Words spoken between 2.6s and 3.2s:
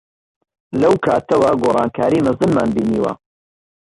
بینیوە.